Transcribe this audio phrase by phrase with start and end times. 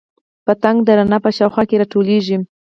[0.45, 2.37] پتنګ د رڼا په شاوخوا راټولیږي